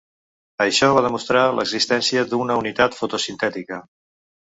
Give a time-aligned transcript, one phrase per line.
[0.63, 3.79] Això va demostrar l'existència d'una unitat fotosintètica.